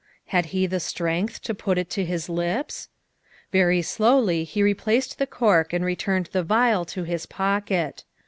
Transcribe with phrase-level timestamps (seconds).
[0.33, 2.89] Had he the strength to put it to his lips?
[3.51, 8.03] Very slowly he replaced the cork and returned the vial to his pocket.